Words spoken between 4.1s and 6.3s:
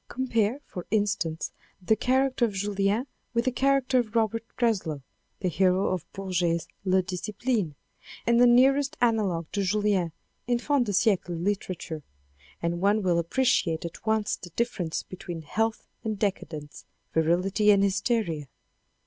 Robert Greslou, the hero of